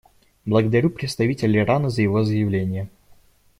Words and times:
Благодарю 0.47 0.89
представителя 0.89 1.61
Ирана 1.61 1.91
за 1.91 2.01
его 2.01 2.23
заявление. 2.23 2.89